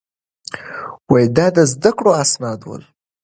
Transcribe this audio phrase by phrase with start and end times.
[1.13, 2.83] دا د ده د زده کړو اسناد ول.